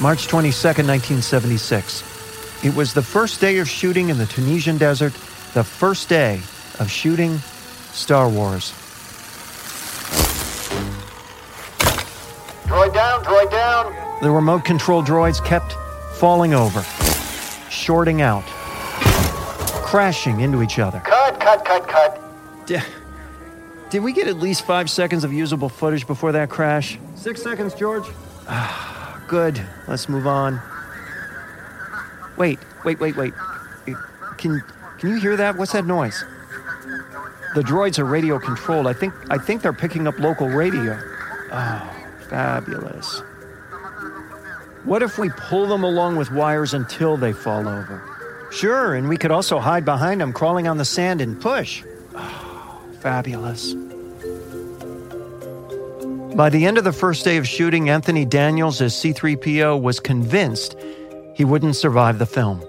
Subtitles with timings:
[0.00, 2.64] March 22nd, 1976.
[2.64, 5.12] It was the first day of shooting in the Tunisian desert,
[5.54, 6.36] the first day
[6.78, 7.38] of shooting
[7.90, 8.70] Star Wars.
[12.68, 14.22] Droid down, droid down.
[14.22, 15.72] The remote control droids kept
[16.14, 16.82] falling over,
[17.68, 18.44] shorting out,
[19.82, 21.00] crashing into each other.
[21.00, 22.22] Cut, cut, cut, cut.
[22.66, 22.84] Did,
[23.90, 27.00] did we get at least five seconds of usable footage before that crash?
[27.16, 28.04] Six seconds, George.
[28.46, 28.94] Ah.
[29.28, 29.60] Good.
[29.86, 30.60] Let's move on.
[32.38, 33.34] Wait, wait, wait, wait.
[34.38, 34.62] Can
[34.98, 35.56] can you hear that?
[35.56, 36.24] What's that noise?
[37.54, 38.86] The droids are radio controlled.
[38.86, 40.98] I think I think they're picking up local radio.
[41.52, 41.96] Oh,
[42.30, 43.22] fabulous.
[44.84, 48.02] What if we pull them along with wires until they fall over?
[48.50, 51.82] Sure, and we could also hide behind them, crawling on the sand and push.
[52.14, 53.74] Oh, fabulous.
[56.34, 60.76] By the end of the first day of shooting, Anthony Daniels as C3PO was convinced
[61.34, 62.62] he wouldn't survive the film.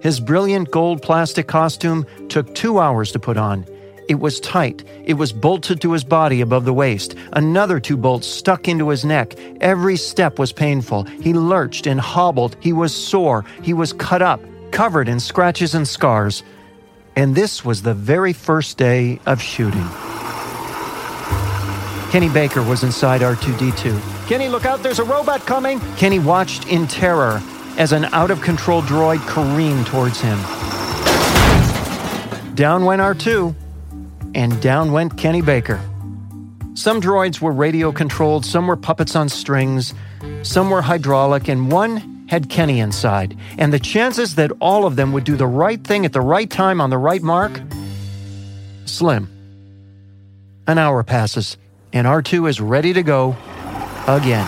[0.00, 3.66] His brilliant gold plastic costume took two hours to put on.
[4.08, 4.84] It was tight.
[5.04, 7.14] It was bolted to his body above the waist.
[7.32, 9.34] Another two bolts stuck into his neck.
[9.60, 11.04] Every step was painful.
[11.04, 12.56] He lurched and hobbled.
[12.60, 13.44] He was sore.
[13.62, 14.40] He was cut up,
[14.72, 16.42] covered in scratches and scars.
[17.16, 19.88] And this was the very first day of shooting.
[22.14, 24.28] Kenny Baker was inside R2D2.
[24.28, 25.80] Kenny, look out, there's a robot coming!
[25.96, 27.42] Kenny watched in terror
[27.76, 30.38] as an out of control droid careened towards him.
[32.54, 33.52] Down went R2,
[34.32, 35.80] and down went Kenny Baker.
[36.74, 39.92] Some droids were radio controlled, some were puppets on strings,
[40.44, 43.36] some were hydraulic, and one had Kenny inside.
[43.58, 46.48] And the chances that all of them would do the right thing at the right
[46.48, 47.60] time on the right mark?
[48.84, 49.28] Slim.
[50.68, 51.56] An hour passes,
[51.94, 53.34] and R2 is ready to go
[54.06, 54.46] again.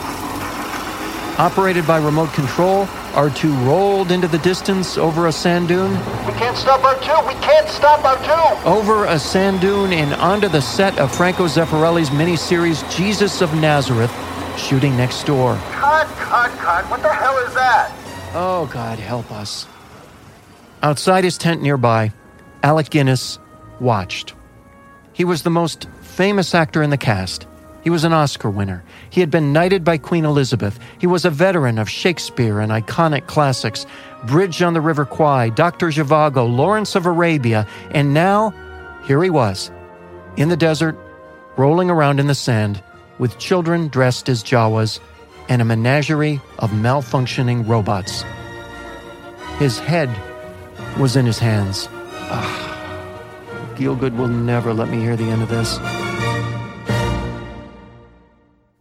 [1.39, 5.93] Operated by remote control, R2 rolled into the distance over a sand dune,
[6.27, 7.29] We can't stop R2.
[7.29, 8.65] We can't stop R2.
[8.65, 14.12] over a sand dune, and onto the set of Franco Zeffirelli's miniseries Jesus of Nazareth,
[14.59, 15.56] shooting next door.
[15.73, 16.85] Cut, cut, cut.
[16.91, 17.93] What the hell is that?
[18.35, 19.67] Oh, God, help us.
[20.83, 22.12] Outside his tent nearby,
[22.62, 23.39] Alec Guinness
[23.81, 24.36] watched.
[25.16, 27.47] He was the most famous actor in the cast.
[27.82, 28.84] He was an Oscar winner.
[29.09, 30.78] He had been knighted by Queen Elizabeth.
[30.99, 33.87] He was a veteran of Shakespeare and iconic classics
[34.26, 35.87] Bridge on the River Kwai, Dr.
[35.88, 38.53] Zhivago, Lawrence of Arabia, and now,
[39.06, 39.71] here he was,
[40.37, 40.99] in the desert,
[41.56, 42.82] rolling around in the sand,
[43.19, 45.00] with children dressed as Jawas
[45.49, 48.22] and a menagerie of malfunctioning robots.
[49.59, 50.10] His head
[50.99, 51.88] was in his hands.
[52.28, 52.66] Ah,
[53.76, 55.78] Gielgud will never let me hear the end of this.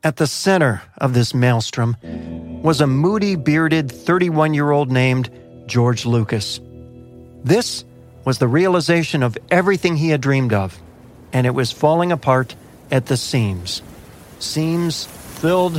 [0.04, 1.98] At the center of this maelstrom
[2.62, 5.30] was a moody, bearded 31 year old named
[5.66, 6.60] George Lucas.
[7.44, 7.84] This
[8.24, 10.80] was the realization of everything he had dreamed of,
[11.34, 12.56] and it was falling apart
[12.92, 13.82] at the seams.
[14.40, 15.76] Seams filled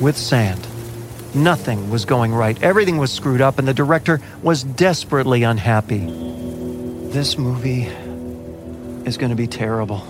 [0.00, 0.66] with sand.
[1.34, 2.60] Nothing was going right.
[2.62, 6.33] Everything was screwed up, and the director was desperately unhappy.
[7.14, 7.84] This movie
[9.06, 10.04] is going to be terrible.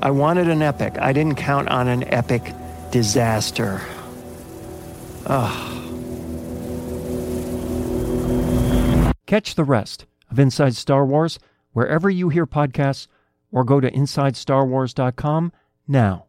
[0.00, 0.96] I wanted an epic.
[1.00, 2.54] I didn't count on an epic
[2.92, 3.80] disaster.
[5.26, 5.68] Ugh.
[9.26, 11.40] Catch the rest of Inside Star Wars
[11.72, 13.08] wherever you hear podcasts
[13.50, 15.50] or go to InsideStarWars.com
[15.88, 16.26] now.